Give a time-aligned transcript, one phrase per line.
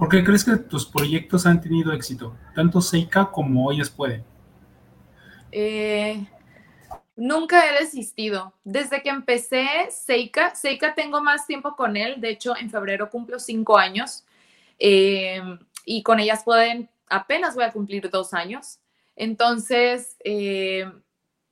[0.00, 2.34] ¿Por qué crees que tus proyectos han tenido éxito?
[2.54, 4.24] Tanto Seika como Ellas Pueden.
[5.52, 6.24] Eh,
[7.16, 8.54] nunca he desistido.
[8.64, 12.18] Desde que empecé Seika, Seika tengo más tiempo con él.
[12.18, 14.24] De hecho, en febrero cumplo cinco años.
[14.78, 15.42] Eh,
[15.84, 18.78] y con ellas pueden, apenas voy a cumplir dos años.
[19.16, 20.90] Entonces, eh,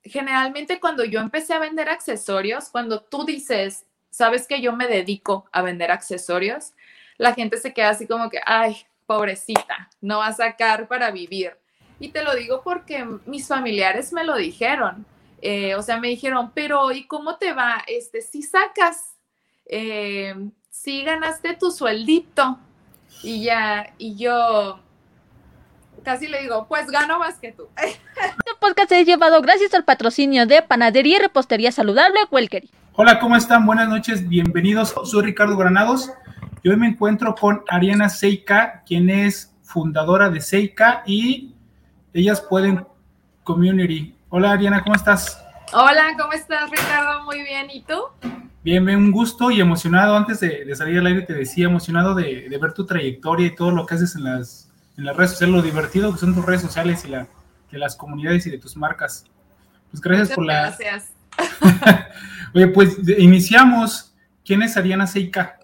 [0.02, 5.44] generalmente cuando yo empecé a vender accesorios, cuando tú dices, sabes que yo me dedico
[5.52, 6.72] a vender accesorios,
[7.18, 8.76] la gente se queda así como que, ay,
[9.06, 11.52] pobrecita, no va a sacar para vivir.
[11.98, 15.04] Y te lo digo porque mis familiares me lo dijeron.
[15.42, 17.82] Eh, o sea, me dijeron, pero ¿y cómo te va?
[17.86, 19.16] Este, si sacas,
[19.66, 20.34] eh,
[20.70, 22.58] si ganaste tu sueldito
[23.22, 24.80] y ya, y yo
[26.04, 27.68] casi le digo, pues gano más que tú.
[27.76, 32.70] Este podcast es llevado gracias al patrocinio de Panadería y Repostería Saludable Welkery.
[32.94, 33.66] Hola, ¿cómo están?
[33.66, 34.94] Buenas noches, bienvenidos.
[35.04, 36.10] Soy Ricardo Granados
[36.62, 41.54] y hoy me encuentro con Ariana Seika, quien es fundadora de Seika y
[42.12, 42.86] ellas pueden
[43.44, 44.14] community.
[44.28, 45.42] Hola Ariana, ¿cómo estás?
[45.72, 47.24] Hola, ¿cómo estás Ricardo?
[47.24, 47.94] Muy bien, ¿y tú?
[48.64, 50.16] Bien, bien, un gusto y emocionado.
[50.16, 53.86] Antes de, salir al aire te decía emocionado de, ver tu trayectoria y todo lo
[53.86, 57.04] que haces en las, en las redes sociales, lo divertido que son tus redes sociales
[57.04, 57.26] y la,
[57.70, 59.24] de las comunidades y de tus marcas.
[59.90, 60.62] Pues gracias por la...
[60.62, 61.12] Gracias.
[62.54, 64.14] Oye, pues iniciamos.
[64.44, 65.58] ¿Quién es Ariana Seika?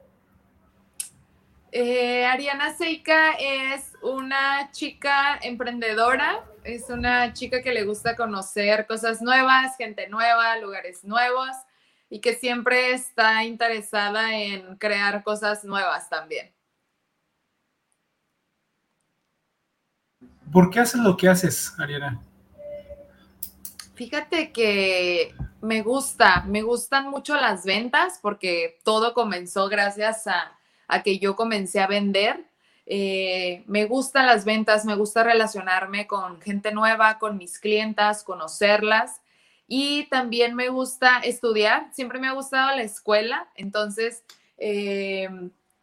[1.76, 9.20] Eh, Ariana Seika es una chica emprendedora, es una chica que le gusta conocer cosas
[9.20, 11.48] nuevas, gente nueva, lugares nuevos
[12.08, 16.54] y que siempre está interesada en crear cosas nuevas también.
[20.52, 22.22] ¿Por qué haces lo que haces, Ariana?
[23.96, 30.56] Fíjate que me gusta, me gustan mucho las ventas porque todo comenzó gracias a
[30.88, 32.44] a que yo comencé a vender.
[32.86, 39.22] Eh, me gustan las ventas, me gusta relacionarme con gente nueva, con mis clientas, conocerlas
[39.66, 41.88] y también me gusta estudiar.
[41.92, 44.22] Siempre me ha gustado la escuela, entonces
[44.58, 45.28] eh,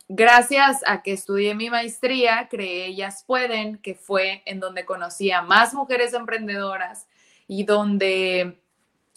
[0.07, 5.41] gracias a que estudié mi maestría, creé Ellas Pueden, que fue en donde conocí a
[5.41, 7.07] más mujeres emprendedoras
[7.47, 8.61] y donde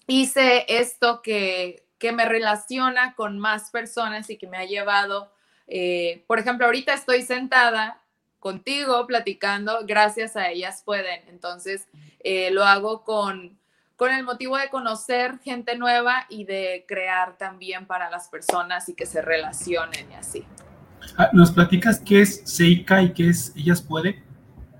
[0.06, 5.33] hice esto que, que me relaciona con más personas y que me ha llevado
[5.66, 8.00] eh, por ejemplo, ahorita estoy sentada
[8.38, 11.22] contigo platicando, gracias a ellas pueden.
[11.28, 11.88] Entonces,
[12.20, 13.58] eh, lo hago con,
[13.96, 18.94] con el motivo de conocer gente nueva y de crear también para las personas y
[18.94, 20.44] que se relacionen y así.
[21.16, 24.22] Ah, ¿Nos platicas qué es Seika y qué es Ellas Pueden?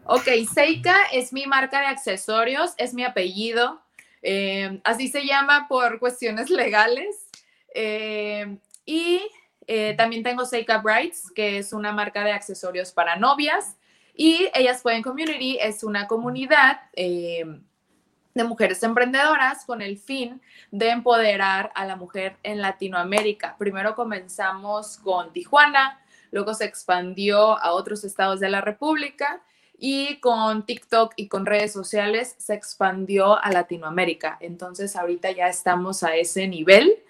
[0.06, 3.80] Ok, Seika es mi marca de accesorios, es mi apellido.
[4.20, 7.30] Eh, así se llama por cuestiones legales.
[8.86, 9.22] y
[9.66, 13.76] eh, también tengo Seika Brights, que es una marca de accesorios para novias.
[14.14, 17.44] Y Ellas Pueden Community es una comunidad eh,
[18.34, 23.56] de mujeres emprendedoras con el fin de empoderar a la mujer en Latinoamérica.
[23.58, 29.42] Primero comenzamos con Tijuana, luego se expandió a otros estados de la República
[29.78, 34.36] y con TikTok y con redes sociales se expandió a Latinoamérica.
[34.40, 37.03] Entonces ahorita ya estamos a ese nivel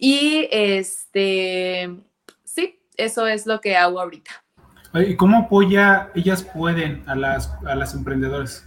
[0.00, 1.94] y este,
[2.42, 4.30] sí, eso es lo que hago ahorita.
[4.94, 8.66] ¿Y cómo apoya Ellas Pueden a las, a las emprendedoras?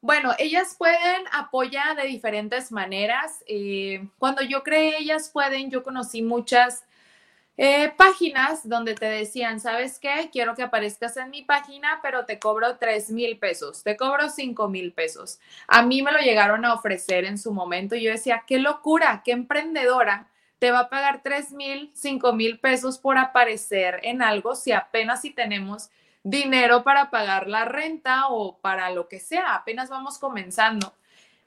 [0.00, 3.42] Bueno, ellas pueden apoyar de diferentes maneras.
[3.48, 6.84] Eh, cuando yo creé Ellas Pueden, yo conocí muchas
[7.60, 10.30] eh, páginas donde te decían, ¿sabes qué?
[10.32, 14.68] Quiero que aparezcas en mi página, pero te cobro 3 mil pesos, te cobro 5
[14.68, 15.40] mil pesos.
[15.66, 19.22] A mí me lo llegaron a ofrecer en su momento y yo decía, qué locura,
[19.24, 20.28] qué emprendedora
[20.60, 25.22] te va a pagar 3 mil, 5 mil pesos por aparecer en algo si apenas
[25.22, 25.90] si tenemos
[26.22, 30.94] dinero para pagar la renta o para lo que sea, apenas vamos comenzando.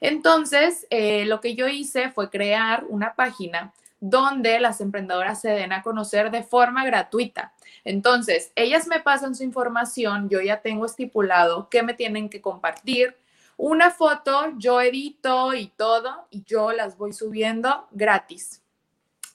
[0.01, 5.71] Entonces, eh, lo que yo hice fue crear una página donde las emprendedoras se den
[5.71, 7.53] a conocer de forma gratuita.
[7.85, 13.15] Entonces, ellas me pasan su información, yo ya tengo estipulado que me tienen que compartir
[13.57, 18.63] una foto, yo edito y todo, y yo las voy subiendo gratis.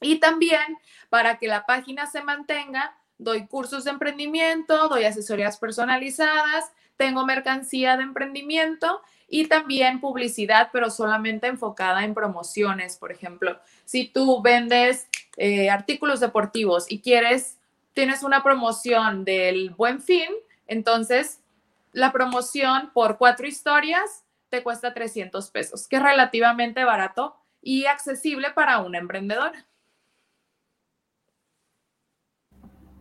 [0.01, 0.79] Y también
[1.11, 7.97] para que la página se mantenga, doy cursos de emprendimiento, doy asesorías personalizadas, tengo mercancía
[7.97, 12.97] de emprendimiento y también publicidad, pero solamente enfocada en promociones.
[12.97, 17.59] Por ejemplo, si tú vendes eh, artículos deportivos y quieres,
[17.93, 20.29] tienes una promoción del buen fin,
[20.67, 21.41] entonces
[21.93, 28.51] la promoción por cuatro historias te cuesta 300 pesos, que es relativamente barato y accesible
[28.53, 29.67] para una emprendedora.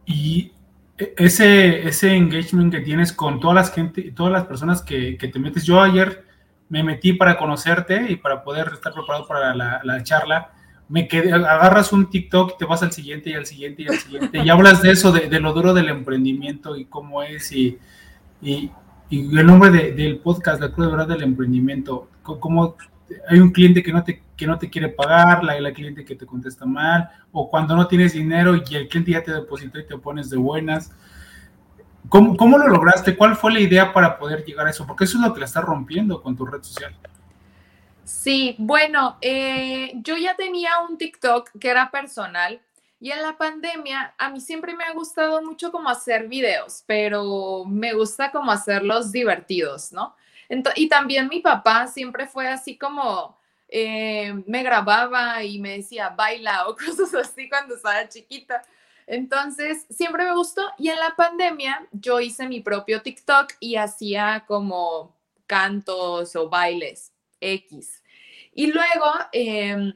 [0.05, 0.54] Y
[0.97, 5.39] ese, ese engagement que tienes con todas las gente, todas las personas que, que, te
[5.39, 5.63] metes.
[5.65, 6.25] Yo ayer
[6.69, 10.51] me metí para conocerte y para poder estar preparado para la, la charla.
[10.87, 13.97] Me quedé, agarras un TikTok y te vas al siguiente y al siguiente y al
[13.97, 17.79] siguiente y hablas de eso, de, de lo duro del emprendimiento y cómo es y,
[18.41, 18.71] y,
[19.09, 22.75] y el nombre de, del podcast, La Cruz de Verdad del Emprendimiento, cómo
[23.27, 26.15] hay un cliente que no te, que no te quiere pagar, la, la cliente que
[26.15, 29.85] te contesta mal, o cuando no tienes dinero y el cliente ya te depositó y
[29.85, 30.91] te pones de buenas.
[32.09, 33.15] ¿Cómo, ¿Cómo, lo lograste?
[33.15, 34.85] ¿Cuál fue la idea para poder llegar a eso?
[34.85, 36.95] Porque eso es lo que la está rompiendo con tu red social.
[38.03, 42.61] Sí, bueno, eh, yo ya tenía un TikTok que era personal
[42.99, 47.65] y en la pandemia a mí siempre me ha gustado mucho como hacer videos, pero
[47.65, 50.15] me gusta como hacerlos divertidos, ¿no?
[50.75, 53.34] y también mi papá siempre fue así como,
[53.67, 58.61] eh, me grababa y me decía, baila o cosas así cuando estaba chiquita.
[59.07, 60.63] Entonces, siempre me gustó.
[60.77, 65.15] Y en la pandemia yo hice mi propio TikTok y hacía como
[65.47, 68.03] cantos o bailes X.
[68.53, 69.93] Y luego, em,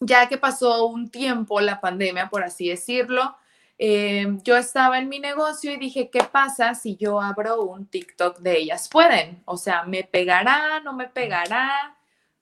[0.00, 3.36] ya que pasó un tiempo la pandemia, por así decirlo,
[3.80, 8.38] Em, yo estaba en mi negocio y dije, ¿qué pasa si yo abro un TikTok
[8.40, 9.40] de ellas pueden?
[9.44, 11.96] O sea, ¿me pegará, no me pegará?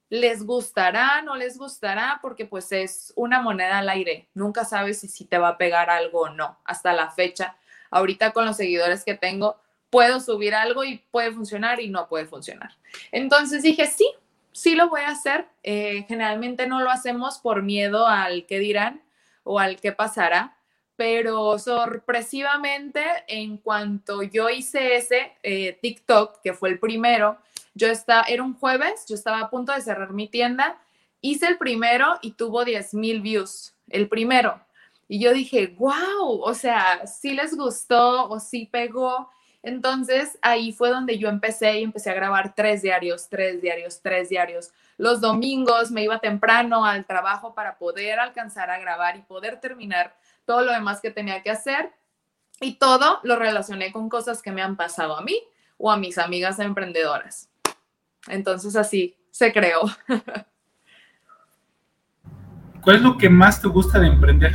[0.09, 2.19] ¿Les gustará, no les gustará?
[2.23, 4.29] Porque pues es una moneda al aire.
[4.35, 6.59] Nunca sabes si, si te va a pegar algo o no.
[6.65, 7.57] Hasta la fecha,
[7.91, 9.57] ahorita con los seguidores que tengo,
[9.91, 12.73] puedo subir algo y puede funcionar y no puede funcionar.
[13.11, 14.09] Entonces dije, sí,
[14.53, 15.47] sí lo voy a hacer.
[15.63, 19.03] Eh, generalmente no lo hacemos por miedo al que dirán
[19.43, 20.57] o al que pasará
[20.97, 27.39] pero sorpresivamente, en cuanto yo hice ese eh, TikTok, que fue el primero,
[27.77, 30.79] yo estaba, era un jueves, yo estaba a punto de cerrar mi tienda,
[31.21, 34.59] hice el primero y tuvo 10 mil views, el primero.
[35.09, 39.31] Y yo dije, wow, o sea, sí les gustó o sí pegó.
[39.63, 44.31] Entonces ahí fue donde yo empecé y empecé a grabar tres diarios, tres diarios, tres
[44.31, 44.71] diarios.
[44.97, 50.17] Los domingos me iba temprano al trabajo para poder alcanzar a grabar y poder terminar
[50.47, 51.93] todo lo demás que tenía que hacer
[52.61, 55.39] y todo lo relacioné con cosas que me han pasado a mí
[55.77, 57.51] o a mis amigas emprendedoras.
[58.29, 59.83] Entonces así se creó.
[62.83, 64.55] ¿Cuál es lo que más te gusta de emprender?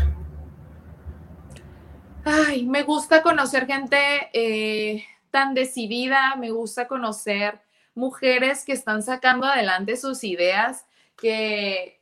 [2.24, 3.98] Ay, me gusta conocer gente
[4.34, 7.60] eh, tan decidida, me gusta conocer
[7.96, 10.86] mujeres que están sacando adelante sus ideas,
[11.18, 12.00] que,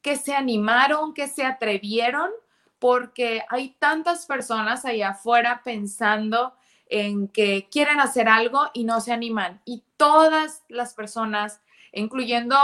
[0.00, 2.30] que se animaron, que se atrevieron
[2.78, 6.54] porque hay tantas personas allá afuera pensando
[6.88, 9.60] en que quieren hacer algo y no se animan.
[9.64, 11.60] Y todas las personas,
[11.92, 12.56] incluyendo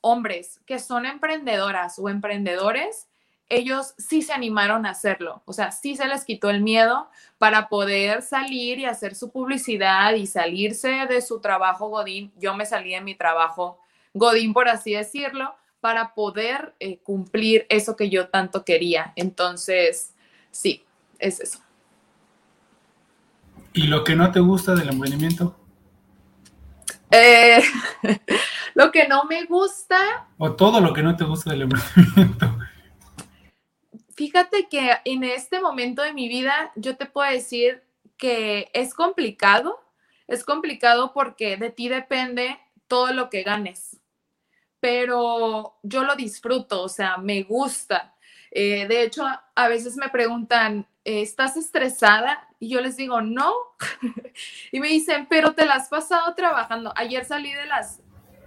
[0.00, 3.08] hombres que son emprendedoras o emprendedores,
[3.48, 5.42] ellos sí se animaron a hacerlo.
[5.44, 7.08] O sea, sí se les quitó el miedo
[7.38, 12.32] para poder salir y hacer su publicidad y salirse de su trabajo Godín.
[12.38, 13.80] Yo me salí de mi trabajo
[14.14, 19.12] Godín, por así decirlo, para poder eh, cumplir eso que yo tanto quería.
[19.16, 20.14] Entonces,
[20.52, 20.84] sí,
[21.18, 21.58] es eso.
[23.72, 25.56] ¿Y lo que no te gusta del emprendimiento?
[27.10, 27.62] Eh,
[28.74, 30.28] lo que no me gusta.
[30.38, 32.58] O todo lo que no te gusta del emprendimiento.
[34.14, 37.82] Fíjate que en este momento de mi vida yo te puedo decir
[38.16, 39.78] que es complicado.
[40.26, 44.00] Es complicado porque de ti depende todo lo que ganes
[44.80, 48.16] pero yo lo disfruto, o sea, me gusta.
[48.50, 52.48] Eh, de hecho, a veces me preguntan, ¿estás estresada?
[52.58, 53.52] Y yo les digo, no.
[54.72, 56.92] y me dicen, pero te la has pasado trabajando.
[56.96, 58.00] Ayer salí de las,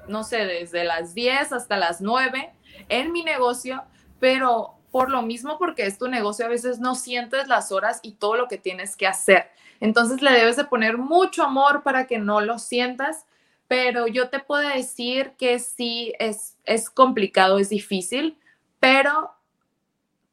[0.08, 2.52] no sé, desde las 10 hasta las 9
[2.90, 3.84] en mi negocio,
[4.20, 8.14] pero por lo mismo, porque es tu negocio, a veces no sientes las horas y
[8.14, 9.50] todo lo que tienes que hacer.
[9.80, 13.26] Entonces le debes de poner mucho amor para que no lo sientas
[13.74, 18.38] pero yo te puedo decir que sí, es, es complicado, es difícil,
[18.80, 19.32] pero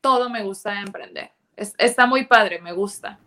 [0.00, 1.30] todo me gusta de emprender.
[1.56, 3.18] está muy padre, me gusta.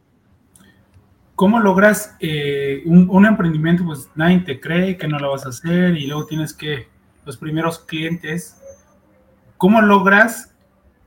[1.35, 3.83] ¿Cómo logras eh, un, emprendimiento?
[3.83, 6.87] Pues nadie te cree que no lo vas a hacer y luego tienes que,
[7.25, 8.61] los primeros clientes,
[9.57, 10.53] ¿cómo logras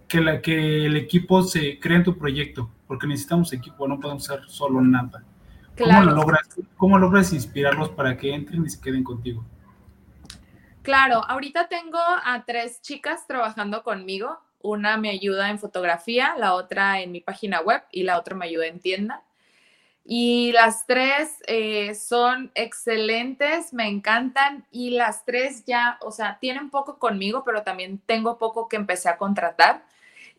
[0.08, 2.70] que, la, que el equipo se cree en tu proyecto?
[2.88, 5.22] Porque necesitamos equipo, no podemos ser solo nada.
[5.78, 9.44] ¿Cómo, logras, ¿Cómo logras inspirarlos para que entren y se queden contigo?
[10.82, 14.38] Claro, ahorita tengo a tres chicas trabajando conmigo.
[14.66, 18.46] Una me ayuda en fotografía, la otra en mi página web y la otra me
[18.46, 19.22] ayuda en tienda.
[20.04, 26.70] Y las tres eh, son excelentes, me encantan y las tres ya, o sea, tienen
[26.70, 29.84] poco conmigo, pero también tengo poco que empecé a contratar.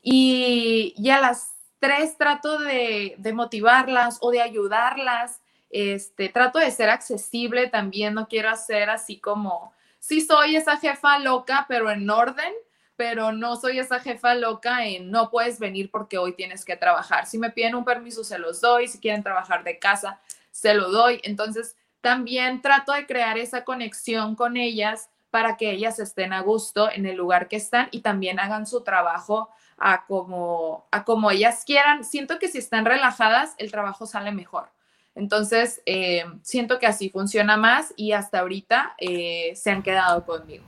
[0.02, 5.42] Y ya las tres trato de, motivarlas o de ayudarlas.
[5.70, 11.20] Este, trato de ser accesible también, no quiero hacer así como, sí soy esa jefa
[11.20, 12.54] loca, pero en orden,
[12.98, 17.28] pero no soy esa jefa loca en no puedes venir porque hoy tienes que trabajar.
[17.28, 20.20] Si me piden un permiso, se los doy, si quieren trabajar de casa,
[20.52, 21.22] se lo doy.
[21.24, 26.90] Entonces, también trato de crear esa conexión con ellas para que ellas estén a gusto
[26.92, 31.64] en el lugar que están y también hagan su trabajo a como, a como ellas
[31.66, 32.04] quieran.
[32.04, 34.70] Siento que si están relajadas, el trabajo sale mejor.
[35.14, 40.64] Entonces, eh, siento que así funciona más y hasta ahorita eh, se han quedado conmigo.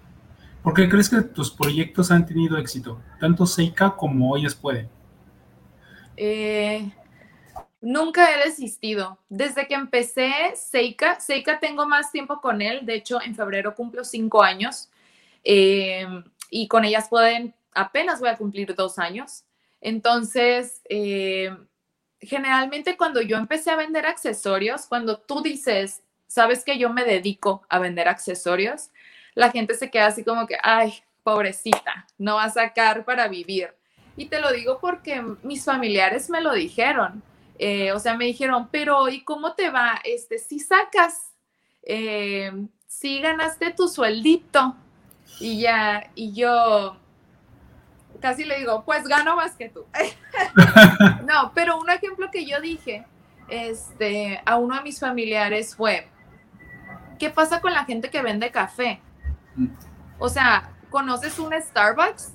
[0.70, 3.02] ¿Por qué crees que tus proyectos han tenido éxito?
[3.20, 4.88] Tanto Seika como Ellas Pueden.
[6.16, 6.88] Eh,
[7.82, 9.18] nunca he desistido.
[9.30, 12.86] Desde que empecé Seika, Seika tengo más tiempo con él.
[12.86, 14.90] De hecho, en febrero cumplo cinco años.
[15.44, 19.46] y con ellas pueden, apenas voy a cumplir dos años.
[19.82, 20.84] Entonces,
[22.22, 27.66] generalmente cuando yo empecé a vender accesorios, cuando tú dices, sabes que yo me dedico
[27.70, 28.92] a vender accesorios,
[29.40, 33.74] la gente se queda así como que, ay, pobrecita, no va a sacar para vivir.
[34.18, 37.24] Y te lo digo porque mis familiares me lo dijeron.
[37.58, 40.02] Eh, o sea, me dijeron, pero ¿y cómo te va?
[40.04, 41.32] Este, si sacas,
[41.84, 42.52] eh,
[42.86, 44.76] si ganaste tu sueldito.
[45.40, 46.98] Y ya, y yo,
[48.20, 49.86] casi le digo, pues gano más que tú.
[51.26, 53.06] no, pero un ejemplo que yo dije
[53.48, 56.10] este, a uno de mis familiares fue,
[57.18, 59.00] ¿qué pasa con la gente que vende café?
[60.18, 62.34] O sea, ¿conoces un Starbucks?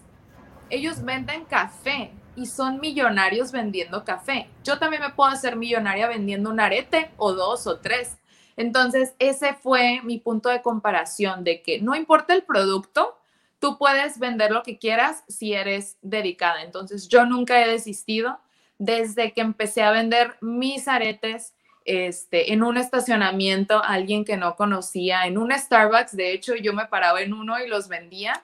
[0.71, 4.49] Ellos venden café y son millonarios vendiendo café.
[4.65, 8.19] Yo también me puedo hacer millonaria vendiendo un arete o dos o tres.
[8.57, 13.19] Entonces, ese fue mi punto de comparación de que no importa el producto,
[13.59, 16.63] tú puedes vender lo que quieras si eres dedicada.
[16.63, 18.39] Entonces, yo nunca he desistido
[18.79, 21.55] desde que empecé a vender mis aretes
[21.85, 26.87] este, en un estacionamiento alguien que no conocía, en un Starbucks, de hecho, yo me
[26.87, 28.43] paraba en uno y los vendía.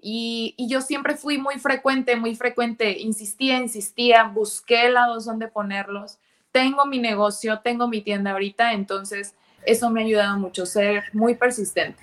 [0.00, 6.18] Y, y, yo siempre fui muy frecuente, muy frecuente, insistía, insistía, busqué lados donde ponerlos.
[6.52, 9.34] Tengo mi negocio, tengo mi tienda ahorita, entonces
[9.66, 12.00] eso me ha ayudado mucho, ser muy persistente.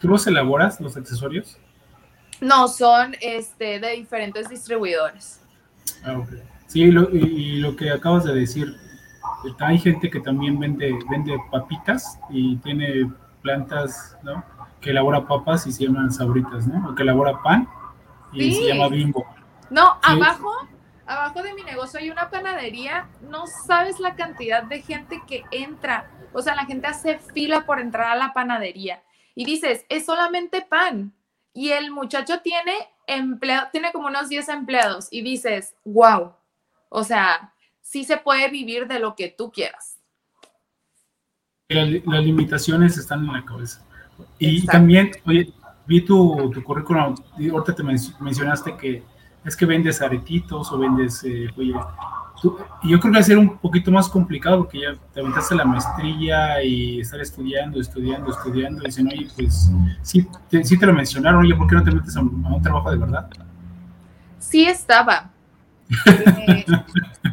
[0.00, 1.58] ¿Tú los elaboras, los accesorios?
[2.40, 5.40] No, son este, de diferentes distribuidores.
[6.02, 6.24] Ah,
[6.68, 8.76] Sí, y lo que acabas de decir,
[9.60, 13.10] hay gente que también vende, vende papitas y tiene
[13.42, 14.44] plantas, ¿no?
[14.80, 16.90] Que elabora papas y se llaman sabritas, ¿no?
[16.90, 17.68] O que elabora pan
[18.32, 19.26] y se llama bimbo.
[19.70, 20.52] No, abajo,
[21.06, 26.10] abajo de mi negocio hay una panadería, no sabes la cantidad de gente que entra,
[26.32, 29.02] o sea, la gente hace fila por entrar a la panadería
[29.34, 31.12] y dices, es solamente pan,
[31.52, 32.72] y el muchacho tiene
[33.06, 36.34] empleo, tiene como unos 10 empleados y dices, wow,
[36.88, 37.52] o sea,
[37.88, 39.98] sí se puede vivir de lo que tú quieras.
[41.68, 41.88] Las,
[42.24, 43.84] limitaciones están en la cabeza.
[44.38, 45.52] Y también, oye,
[45.86, 47.14] vi tu, tu currículum,
[47.52, 49.02] ahorita te mencionaste que
[49.44, 51.74] es que vendes aretitos o vendes, eh, oye,
[52.82, 55.56] y yo creo que va a ser un poquito más complicado porque ya te aventaste
[55.56, 58.82] la maestría y estar estudiando, estudiando, estudiando.
[58.82, 59.70] Y dicen, oye, pues
[60.02, 62.90] sí te, sí te lo mencionaron, oye, ¿por qué no te metes a un, trabajo
[62.90, 63.28] de verdad?
[64.38, 65.30] Sí estaba.
[66.48, 66.64] Eh,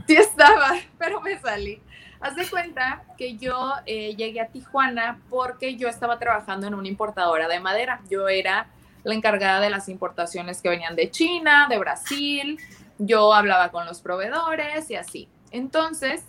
[0.07, 1.81] sí estaba, pero me salí.
[2.19, 6.87] Haz de cuenta que yo eh, llegué a Tijuana porque yo estaba trabajando en una
[6.87, 8.01] importadora de madera.
[8.09, 8.67] Yo era
[9.03, 12.59] la encargada de las importaciones que venían de China, de Brasil,
[12.97, 15.29] yo hablaba con los proveedores y así.
[15.51, 16.23] Entonces,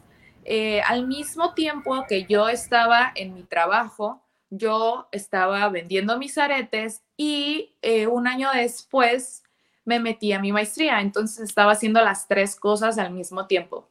[0.45, 7.03] eh, al mismo tiempo que yo estaba en mi trabajo, yo estaba vendiendo mis aretes
[7.17, 9.43] y eh, un año después
[9.87, 11.01] me metí a mi maestría.
[11.01, 13.89] Entonces estaba haciendo las tres cosas al mismo tiempo.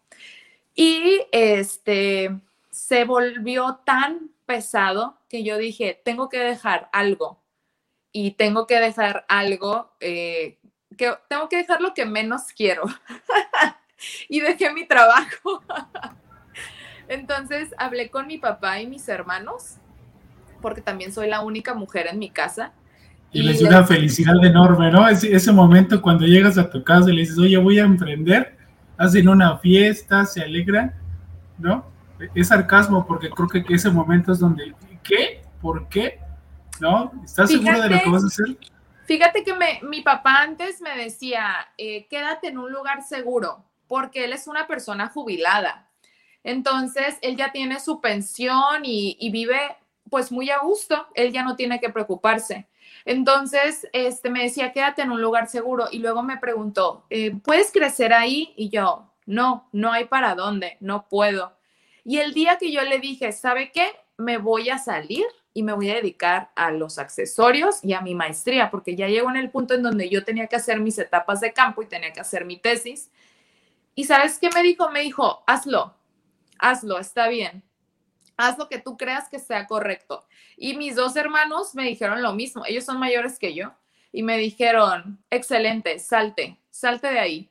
[0.76, 2.32] Y este
[2.70, 7.42] se volvió tan pesado que yo dije, tengo que dejar algo.
[8.12, 10.60] Y tengo que dejar algo eh,
[10.98, 12.84] que tengo que dejar lo que menos quiero.
[14.30, 15.64] y dejé mi trabajo.
[17.08, 19.78] Entonces hablé con mi papá y mis hermanos,
[20.62, 22.74] porque también soy la única mujer en mi casa.
[23.36, 25.08] Y, les dio una felicidad enorme, ¿no?
[25.08, 28.56] Ese, ese, momento cuando llegas a tu casa y le dices, oye, voy a emprender,
[28.98, 30.94] hacen una fiesta, se alegran,
[31.58, 31.86] ¿no?
[32.34, 34.74] Es sarcasmo porque creo que ese momento es donde,
[35.04, 35.42] ¿qué?
[35.62, 36.20] ¿Por qué?
[36.80, 37.12] ¿No?
[37.24, 38.58] ¿Estás seguro de lo que vas a hacer?
[39.06, 44.26] Fíjate que me, mi papá antes me decía, eh, quédate en un lugar seguro, porque
[44.26, 45.90] él es una persona jubilada.
[46.44, 49.60] Entonces, él ya tiene su pensión y, vive
[50.10, 52.68] pues muy a gusto, él ya no tiene que preocuparse.
[53.06, 55.88] Entonces, este, me decía, quédate en un lugar seguro.
[55.92, 58.54] Y luego me preguntó, eh, ¿puedes crecer ahí?
[58.56, 61.56] Y yo, no, no hay para dónde, no puedo.
[62.04, 63.88] Y el día que yo le dije, ¿sabe qué?
[64.18, 68.14] Me voy a salir y me voy a dedicar a los accesorios y a mi
[68.14, 71.40] maestría, porque ya llegó en el punto en donde yo tenía que hacer mis etapas
[71.40, 73.10] de campo y tenía que hacer mi tesis.
[73.96, 74.90] Y sabes qué me dijo?
[74.92, 75.96] Me dijo, hazlo,
[76.60, 77.64] hazlo, está bien.
[78.38, 80.26] Haz lo que tú creas que sea correcto.
[80.58, 82.64] Y mis dos hermanos me dijeron lo mismo.
[82.66, 83.74] Ellos son mayores que yo.
[84.12, 87.50] Y me dijeron, excelente, salte, salte de ahí.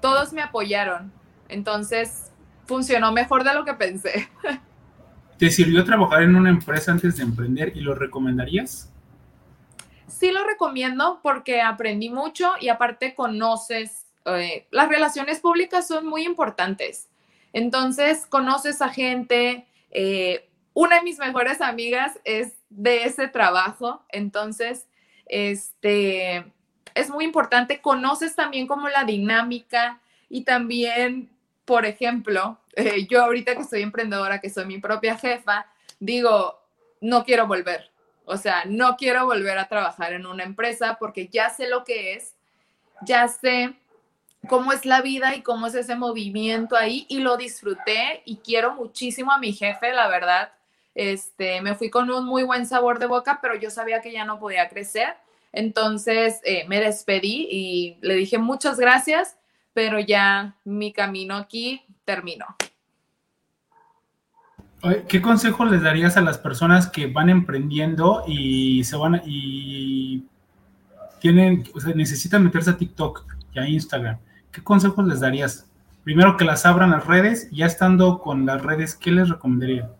[0.00, 1.12] Todos me apoyaron.
[1.48, 2.30] Entonces,
[2.66, 4.28] funcionó mejor de lo que pensé.
[5.38, 8.92] ¿Te sirvió trabajar en una empresa antes de emprender y lo recomendarías?
[10.06, 16.24] Sí lo recomiendo porque aprendí mucho y aparte conoces, eh, las relaciones públicas son muy
[16.24, 17.08] importantes.
[17.52, 19.66] Entonces, conoces a gente.
[19.90, 24.04] Eh, una de mis mejores amigas es de ese trabajo.
[24.08, 24.86] Entonces,
[25.26, 26.44] este,
[26.94, 27.80] es muy importante.
[27.80, 31.30] Conoces también como la dinámica y también,
[31.64, 35.66] por ejemplo, eh, yo ahorita que soy emprendedora, que soy mi propia jefa,
[35.98, 36.60] digo,
[37.00, 37.90] no quiero volver.
[38.24, 42.14] O sea, no quiero volver a trabajar en una empresa porque ya sé lo que
[42.14, 42.34] es,
[43.02, 43.74] ya sé
[44.48, 48.74] cómo es la vida y cómo es ese movimiento ahí y lo disfruté y quiero
[48.74, 50.52] muchísimo a mi jefe, la verdad.
[50.94, 54.24] Este, me fui con un muy buen sabor de boca, pero yo sabía que ya
[54.24, 55.14] no podía crecer.
[55.52, 59.36] Entonces eh, me despedí y le dije muchas gracias,
[59.72, 62.46] pero ya mi camino aquí terminó.
[65.08, 70.24] ¿Qué consejo les darías a las personas que van emprendiendo y se van y
[71.20, 74.18] tienen, o sea, necesitan meterse a TikTok y a Instagram?
[74.52, 75.66] ¿Qué consejos les darías?
[76.04, 79.90] Primero que las abran las redes, ya estando con las redes, ¿qué les recomendaría?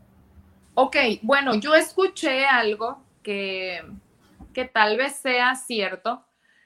[0.74, 3.82] Ok, bueno, yo escuché algo que,
[4.54, 6.24] que tal vez sea cierto,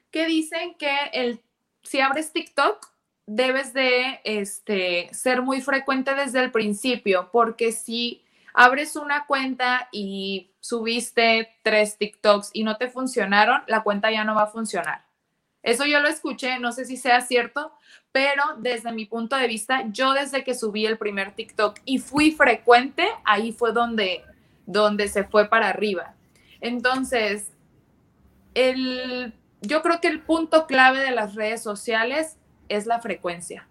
[0.09, 1.41] que dicen que el,
[1.83, 2.87] si abres TikTok,
[3.27, 8.23] debes de este, ser muy frecuente desde el principio, porque si
[8.53, 14.35] abres una cuenta y subiste tres TikToks y no te funcionaron, la cuenta ya no
[14.35, 15.04] va a funcionar.
[15.65, 17.73] Eso yo lo escuché, no sé si sea cierto,
[18.11, 22.31] pero desde mi punto de vista, yo desde que subí el primer TikTok y fui
[22.31, 24.23] frecuente, ahí fue donde,
[24.67, 26.13] donde se fue para arriba.
[26.61, 27.51] Entonces,
[28.53, 32.37] el, yo creo que el punto clave de las redes sociales
[32.69, 33.67] es la frecuencia,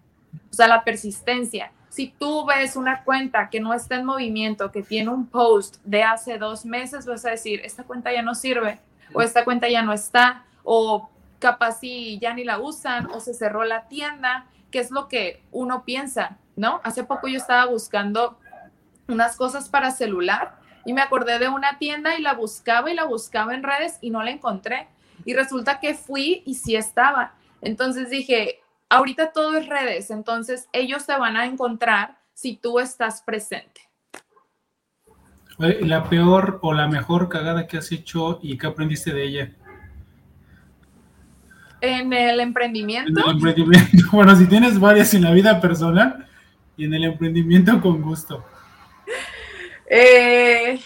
[0.51, 1.71] o sea, la persistencia.
[1.87, 6.03] Si tú ves una cuenta que no está en movimiento, que tiene un post de
[6.03, 8.79] hace dos meses, vas a decir, esta cuenta ya no sirve,
[9.13, 13.33] o esta cuenta ya no está, o capaz si ya ni la usan o se
[13.33, 16.81] cerró la tienda, que es lo que uno piensa, ¿no?
[16.83, 18.37] Hace poco yo estaba buscando
[19.07, 23.05] unas cosas para celular y me acordé de una tienda y la buscaba y la
[23.05, 24.87] buscaba en redes y no la encontré.
[25.25, 27.33] Y resulta que fui y sí estaba.
[27.61, 33.21] Entonces dije, ahorita todo es redes, entonces ellos te van a encontrar si tú estás
[33.21, 33.81] presente.
[35.57, 39.51] La peor o la mejor cagada que has hecho y que aprendiste de ella.
[41.85, 43.19] En el emprendimiento.
[43.21, 43.97] En el emprendimiento.
[44.11, 46.27] Bueno, si tienes varias en la vida personal
[46.77, 48.45] y en el emprendimiento con gusto.
[49.87, 50.79] Eh,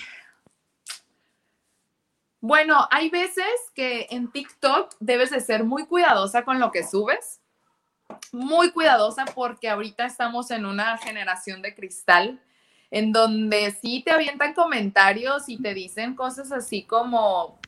[2.42, 7.40] bueno, hay veces que en TikTok debes de ser muy cuidadosa con lo que subes.
[8.32, 12.42] Muy cuidadosa porque ahorita estamos en una generación de cristal
[12.92, 17.60] en donde sí te avientan comentarios y te dicen cosas así como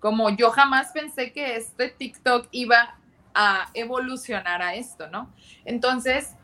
[0.00, 2.96] como yo jamás pensé que este TikTok iba
[3.34, 5.32] a evolucionar a esto, ¿no?
[5.64, 6.34] Entonces,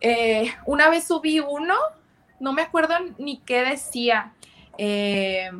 [0.00, 1.74] eh, una vez subí uno,
[2.40, 4.32] no me acuerdo ni qué decía,
[4.76, 5.50] eh,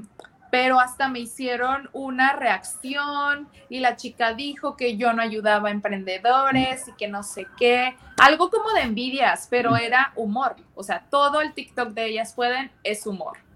[0.51, 5.73] pero hasta me hicieron una reacción y la chica dijo que yo no ayudaba a
[5.73, 11.05] emprendedores y que no sé qué, algo como de envidias, pero era humor, o sea,
[11.11, 13.48] todo el TikTok de ellas pueden es humor.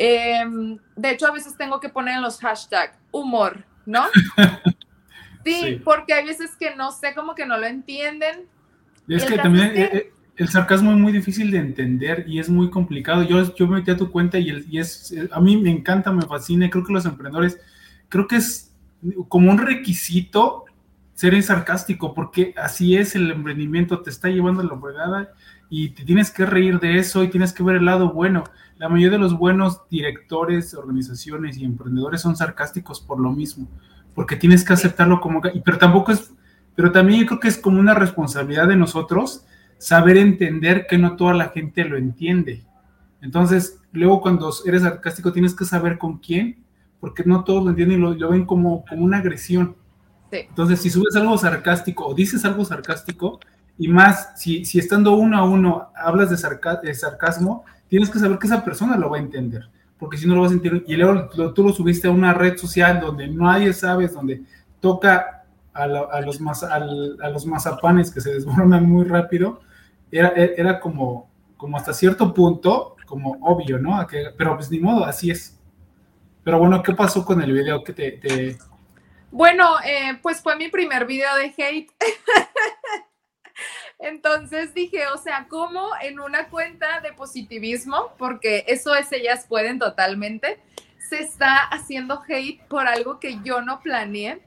[0.00, 4.04] Em, de hecho, a veces tengo que poner en los hashtags humor, ¿no?
[5.44, 8.44] Sí, porque hay veces que no sé, como que no lo entienden.
[9.08, 12.68] Es que también eh, eh, el sarcasmo es muy difícil de entender y es muy
[12.68, 13.22] complicado.
[13.22, 16.12] Yo, yo me metí a tu cuenta y, y es, eh, a mí me encanta,
[16.12, 16.68] me fascina.
[16.68, 17.58] Creo que los emprendedores,
[18.10, 18.74] creo que es
[19.28, 20.66] como un requisito
[21.14, 25.32] ser sarcástico, porque así es el emprendimiento, te está llevando a la fregada
[25.70, 28.44] y te tienes que reír de eso y tienes que ver el lado bueno.
[28.78, 33.68] La mayoría de los buenos directores, organizaciones y emprendedores son sarcásticos por lo mismo,
[34.14, 35.40] porque tienes que aceptarlo como...
[35.40, 36.32] Pero tampoco es...
[36.74, 39.44] Pero también yo creo que es como una responsabilidad de nosotros
[39.78, 42.64] saber entender que no toda la gente lo entiende.
[43.20, 46.64] Entonces, luego cuando eres sarcástico tienes que saber con quién,
[47.00, 49.76] porque no todos lo entienden y lo, ven como, como una agresión.
[50.30, 53.40] Entonces, si subes algo sarcástico o dices algo sarcástico,
[53.78, 56.36] Y más, si, si estando uno a uno hablas de,
[56.94, 60.42] sarcasmo, tienes que saber que esa persona lo va a entender, porque si no lo
[60.42, 64.08] vas a entender, y luego tú lo subiste a una red social donde nadie sabe,
[64.08, 64.42] donde
[64.80, 69.60] toca a, los, a los mazapanes que se desmoronan muy rápido,
[70.10, 74.06] era, era como, como hasta cierto punto, como obvio, ¿no?
[74.36, 75.58] pero pues ni modo, así es.
[76.42, 78.58] Pero bueno, ¿qué pasó con el video que te...
[79.30, 81.90] Bueno, eh, pues fue mi primer video de hate.
[83.98, 89.78] Entonces dije, o sea, ¿cómo en una cuenta de positivismo, porque eso es ellas pueden
[89.78, 90.60] totalmente,
[91.08, 94.40] se está haciendo hate por algo que yo no planeé,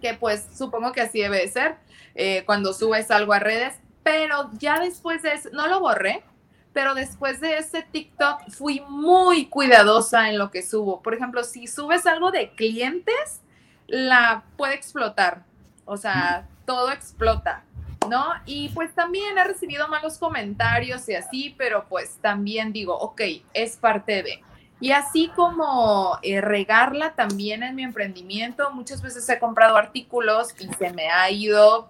[0.00, 1.76] que pues supongo que así debe de ser
[2.14, 6.24] eh, cuando subes algo a redes, pero ya después de eso, no lo borré,
[6.72, 11.02] pero después de ese TikTok fui muy cuidadosa en lo que subo.
[11.02, 13.42] Por ejemplo, si subes algo de clientes,
[13.86, 15.44] la puede explotar,
[15.84, 17.65] o sea, todo explota.
[18.08, 18.24] ¿No?
[18.44, 23.20] Y pues también he recibido malos comentarios y así, pero pues también digo, ok,
[23.52, 24.42] es parte de.
[24.80, 30.68] Y así como eh, regarla también en mi emprendimiento, muchas veces he comprado artículos y
[30.74, 31.88] se me ha ido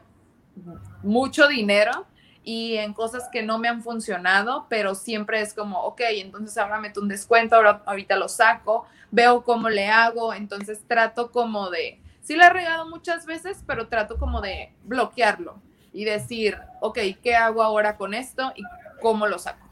[1.02, 2.06] mucho dinero
[2.44, 6.78] y en cosas que no me han funcionado, pero siempre es como, ok, entonces ahora
[6.78, 12.00] meto un descuento, ahora, ahorita lo saco, veo cómo le hago, entonces trato como de,
[12.20, 15.60] sí lo he regado muchas veces, pero trato como de bloquearlo
[15.96, 18.62] y decir, ok, ¿qué hago ahora con esto y
[19.00, 19.66] cómo lo saco?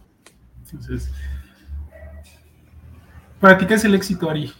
[0.62, 1.12] Entonces,
[3.38, 4.50] ¿para ti qué es el éxito, Ari?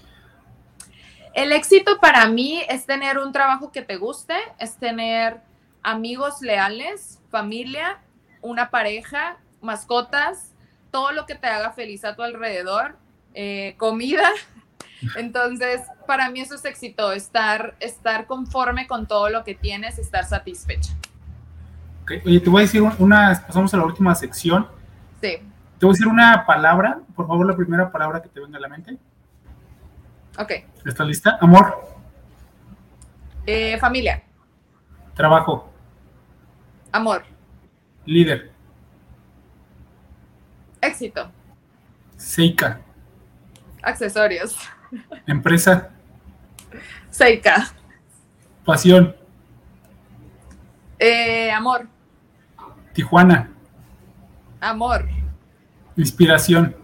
[1.32, 5.40] El éxito para mí es tener un trabajo que te guste, es tener
[5.82, 7.98] amigos leales, familia,
[8.42, 10.52] una pareja, mascotas,
[10.90, 12.98] todo lo que te haga feliz a tu alrededor,
[13.32, 14.28] eh, comida.
[15.16, 20.26] Entonces, para mí eso es éxito, estar, estar conforme con todo lo que tienes, estar
[20.26, 20.92] satisfecha.
[22.24, 24.68] Oye, te voy a decir una, pasamos a la última sección.
[25.20, 25.38] Sí.
[25.78, 28.60] Te voy a decir una palabra, por favor, la primera palabra que te venga a
[28.60, 28.98] la mente.
[30.38, 30.52] Ok.
[30.84, 31.38] ¿Estás lista?
[31.40, 31.82] Amor.
[33.46, 34.22] Eh, familia.
[35.14, 35.72] Trabajo.
[36.92, 37.24] Amor.
[38.04, 38.52] Líder.
[40.80, 41.30] Éxito.
[42.16, 42.80] Seika.
[43.82, 44.56] Accesorios.
[45.26, 45.90] Empresa.
[47.10, 47.72] Seika.
[48.64, 49.14] Pasión.
[50.98, 51.86] Eh, amor.
[52.94, 53.50] Tijuana.
[54.60, 55.06] Amor.
[55.96, 56.74] Inspiración.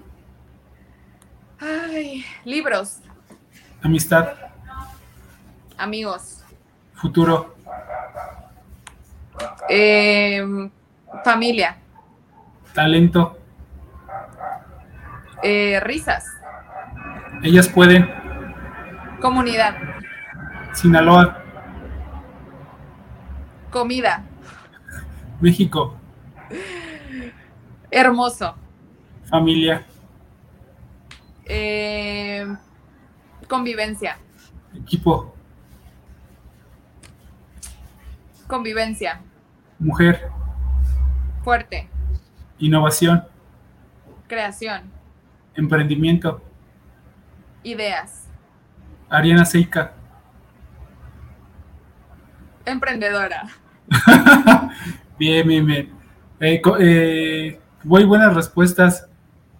[1.61, 2.99] Ay, libros.
[3.81, 4.35] Amistad.
[5.79, 6.42] Amigos.
[6.94, 7.55] Futuro.
[9.68, 10.42] Eh,
[11.25, 11.77] familia.
[12.75, 13.38] Talento.
[15.42, 16.27] Eh, risas.
[17.42, 18.11] Ellas pueden.
[19.20, 19.77] Comunidad.
[20.75, 21.42] Sinaloa.
[23.70, 24.25] Comida.
[25.40, 25.99] México.
[27.90, 28.54] Hermoso.
[29.28, 29.84] Familia.
[31.44, 32.46] Eh,
[33.48, 34.18] convivencia.
[34.74, 35.34] Equipo.
[38.46, 39.20] Convivencia.
[39.78, 40.30] Mujer.
[41.42, 41.88] Fuerte.
[42.58, 43.24] Innovación.
[44.28, 44.90] Creación.
[45.54, 46.42] Emprendimiento.
[47.62, 48.28] Ideas.
[49.08, 49.92] Ariana Seika.
[52.64, 53.48] Emprendedora.
[55.18, 55.99] bien, bien, bien.
[56.40, 59.07] Eh, eh, muy buenas respuestas.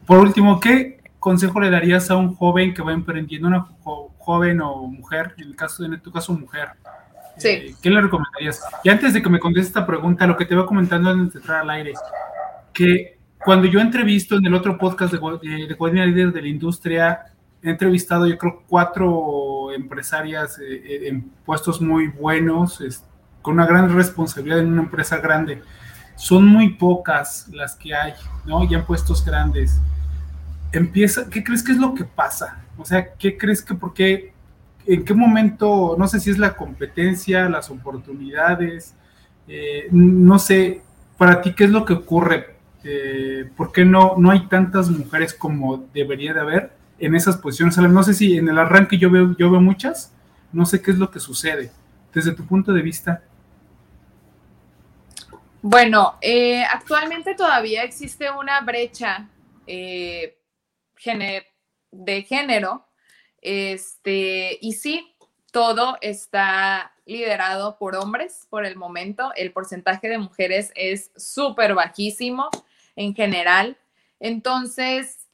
[0.07, 3.67] Por último, ¿qué consejo le darías a un joven que va emprendiendo, una
[4.19, 6.71] joven o mujer, en el caso, en tu caso, mujer?
[7.37, 7.49] Sí.
[7.49, 8.63] Eh, ¿Qué le recomendarías?
[8.83, 11.39] Y antes de que me conteste esta pregunta, lo que te voy comentando antes de
[11.41, 11.93] entrar al aire,
[12.73, 17.27] que cuando yo entrevisto en el otro podcast de, de, de Líder de la Industria,
[17.63, 22.83] he entrevistado yo creo cuatro empresarias en puestos muy buenos,
[23.43, 25.63] con una gran responsabilidad en una empresa grande.
[26.21, 28.13] Son muy pocas las que hay,
[28.45, 28.69] ¿no?
[28.69, 29.81] Ya en puestos grandes.
[30.71, 32.63] Empieza, ¿qué crees que es lo que pasa?
[32.77, 34.35] O sea, ¿qué crees que, por qué,
[34.85, 38.95] en qué momento, no sé si es la competencia, las oportunidades,
[39.49, 40.83] eh, no sé,
[41.17, 42.55] para ti, ¿qué es lo que ocurre?
[42.85, 47.79] Eh, ¿Por qué no, no hay tantas mujeres como debería de haber en esas posiciones?
[47.79, 50.13] No sé si en el arranque yo veo, yo veo muchas,
[50.53, 51.73] no sé qué es lo que sucede.
[52.13, 53.23] Desde tu punto de vista,
[55.63, 59.29] bueno, eh, actualmente todavía existe una brecha
[59.67, 60.39] eh,
[61.91, 62.87] de género,
[63.41, 65.15] este, y sí,
[65.51, 69.33] todo está liderado por hombres por el momento.
[69.35, 72.49] El porcentaje de mujeres es súper bajísimo
[72.97, 73.77] en general.
[74.21, 75.29] Entonces,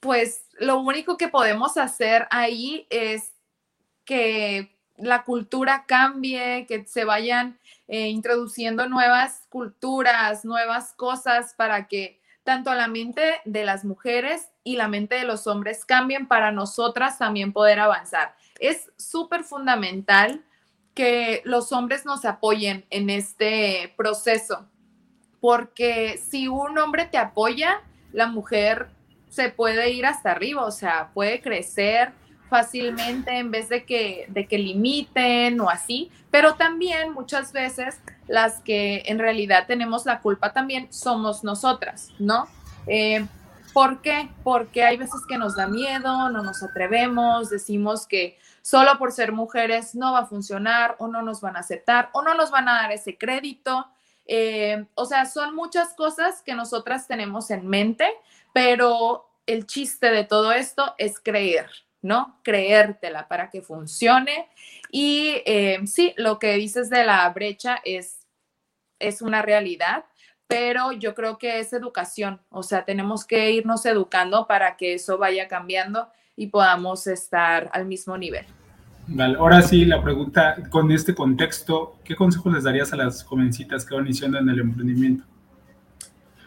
[0.00, 3.32] pues lo único que podemos hacer ahí es
[4.04, 7.58] que la cultura cambie, que se vayan
[7.88, 14.76] eh, introduciendo nuevas culturas, nuevas cosas para que tanto la mente de las mujeres y
[14.76, 18.36] la mente de los hombres cambien para nosotras también poder avanzar.
[18.60, 20.44] Es súper fundamental
[20.94, 24.66] que los hombres nos apoyen en este proceso,
[25.40, 28.88] porque si un hombre te apoya, la mujer
[29.28, 32.12] se puede ir hasta arriba, o sea, puede crecer
[32.48, 38.60] fácilmente en vez de que, de que limiten o así, pero también muchas veces las
[38.60, 42.48] que en realidad tenemos la culpa también somos nosotras, ¿no?
[42.86, 43.24] Eh,
[43.72, 44.30] ¿Por qué?
[44.42, 49.32] Porque hay veces que nos da miedo, no nos atrevemos, decimos que solo por ser
[49.32, 52.68] mujeres no va a funcionar o no nos van a aceptar o no nos van
[52.68, 53.86] a dar ese crédito.
[54.26, 58.08] Eh, o sea, son muchas cosas que nosotras tenemos en mente,
[58.52, 61.70] pero el chiste de todo esto es creer,
[62.02, 62.38] ¿no?
[62.42, 64.48] Creértela para que funcione.
[64.90, 68.26] Y eh, sí, lo que dices de la brecha es,
[68.98, 70.04] es una realidad,
[70.46, 75.18] pero yo creo que es educación, o sea, tenemos que irnos educando para que eso
[75.18, 78.46] vaya cambiando y podamos estar al mismo nivel.
[79.08, 83.84] Vale, ahora sí, la pregunta con este contexto, ¿qué consejos les darías a las jovencitas
[83.84, 85.24] que van iniciando en el emprendimiento?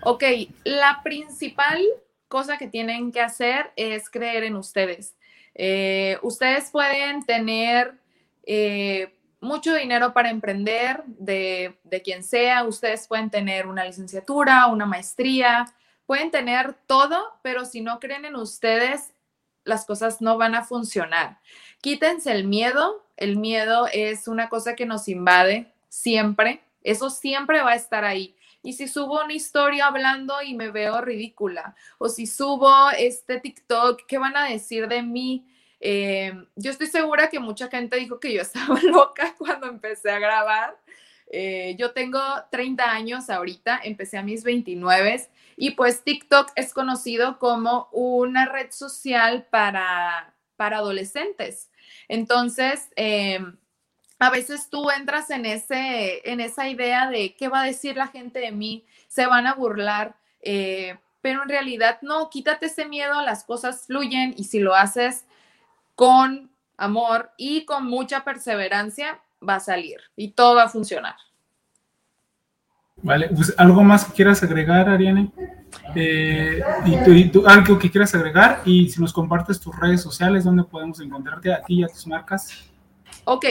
[0.04, 0.24] Ok,
[0.64, 1.80] la principal
[2.28, 5.16] cosa que tienen que hacer es creer en ustedes.
[5.56, 7.94] Eh, ustedes pueden tener
[8.44, 14.86] eh, mucho dinero para emprender de, de quien sea, ustedes pueden tener una licenciatura, una
[14.86, 15.66] maestría,
[16.06, 19.14] pueden tener todo, pero si no creen en ustedes,
[19.64, 21.40] las cosas no van a funcionar.
[21.82, 27.72] Quítense el miedo, el miedo es una cosa que nos invade siempre, eso siempre va
[27.72, 28.36] a estar ahí.
[28.64, 34.06] Y si subo una historia hablando y me veo ridícula, o si subo este TikTok,
[34.08, 35.48] ¿qué van a decir de mí?
[35.80, 40.20] Eh, yo estoy segura que mucha gente dijo que yo estaba loca cuando empecé a
[40.20, 40.78] grabar.
[41.34, 42.20] Eh, yo tengo
[42.52, 48.72] 30 años ahorita, empecé a mis 29 y pues TikTok es conocido como una red
[48.72, 51.72] social para, para adolescentes.
[52.10, 53.58] Entonces, em,
[54.22, 58.06] a veces tú entras en, ese, en esa idea de qué va a decir la
[58.06, 63.20] gente de mí, se van a burlar, eh, pero en realidad no, quítate ese miedo,
[63.24, 65.26] las cosas fluyen y si lo haces
[65.96, 71.16] con amor y con mucha perseverancia, va a salir y todo va a funcionar.
[72.98, 75.32] Vale, pues algo más que quieras agregar, Ariane.
[75.96, 80.64] Eh, y, tú, algo que quieras agregar y si nos compartes tus redes sociales, ¿dónde
[80.64, 82.70] podemos encontrarte a ti y a tus marcas?
[83.24, 83.46] Ok,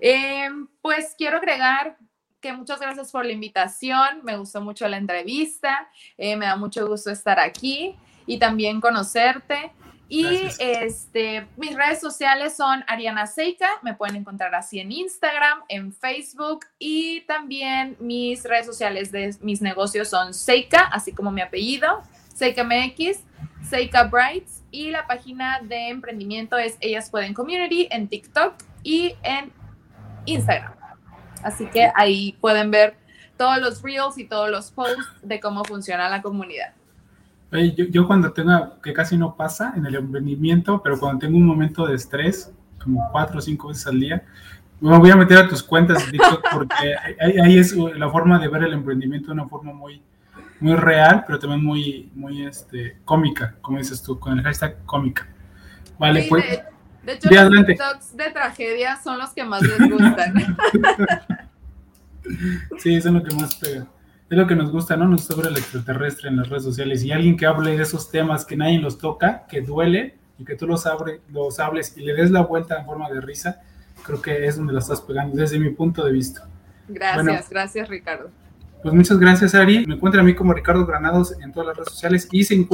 [0.00, 1.96] Em, pues quiero agregar
[2.40, 6.86] que muchas gracias por la invitación, me gustó mucho la entrevista, eh, me da mucho
[6.88, 9.72] gusto estar aquí y también conocerte.
[10.12, 15.92] Y este, mis redes sociales son Ariana Seika, me pueden encontrar así en Instagram, en
[15.92, 22.02] Facebook y también mis redes sociales de mis negocios son Seika, así como mi apellido,
[22.34, 23.20] Seika MX,
[23.68, 29.52] Seika Brights y la página de emprendimiento es Ellas Pueden Community en TikTok y en
[30.32, 30.72] Instagram.
[31.42, 32.96] Así que ahí pueden ver
[33.36, 36.74] todos los reels y todos los posts de cómo funciona la comunidad.
[37.90, 41.86] yo, cuando tenga, que casi no pasa en el emprendimiento, pero cuando tengo un momento
[41.86, 44.22] de estrés, como cuatro o cinco veces al día,
[44.80, 46.04] me voy a meter a tus cuentas
[46.52, 46.74] porque
[47.42, 50.02] ahí, es la forma de ver el emprendimiento de una forma muy,
[50.60, 55.26] muy real, pero también muy, muy este, cómica, como dices tú, con el hashtag cómica.
[55.98, 56.44] Vale, pues.
[56.44, 56.69] De
[57.06, 60.34] hecho, los TikToks de tragedia son los que más les gustan.
[62.78, 63.86] sí, eso es lo que más pega.
[64.28, 65.08] Es lo que nos gusta, ¿no?
[65.08, 67.02] Nos sobre el extraterrestre en las redes sociales.
[67.02, 70.56] Y alguien que hable de esos temas que nadie los toca, que duele, y que
[70.56, 73.60] tú los, abre, los hables y le des la vuelta en forma de risa,
[74.02, 76.48] creo que es donde la estás pegando, desde mi punto de vista.
[76.88, 78.30] Gracias, gracias, Ricardo.
[78.82, 79.86] Pues muchas gracias, Ari.
[79.86, 82.68] Me encuentran a mí como Ricardo Granados en todas las redes sociales y se en,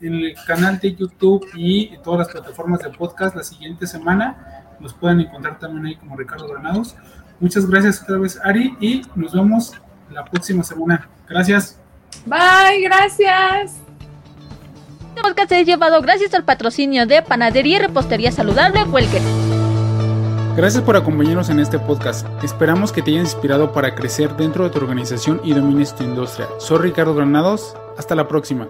[0.00, 4.64] en el canal de YouTube y en todas las plataformas de podcast la siguiente semana.
[4.80, 6.96] Nos pueden encontrar también ahí como Ricardo Granados.
[7.38, 9.74] Muchas gracias otra vez, Ari, y nos vemos
[10.10, 11.08] la próxima semana.
[11.28, 11.78] Gracias.
[12.26, 13.80] Bye, gracias.
[15.08, 19.20] Este podcast es llevado gracias al patrocinio de Panadería y Repostería Saludable Huelque.
[20.56, 22.26] Gracias por acompañarnos en este podcast.
[22.44, 26.46] Esperamos que te haya inspirado para crecer dentro de tu organización y domines tu industria.
[26.58, 27.74] Soy Ricardo Granados.
[27.96, 28.68] Hasta la próxima.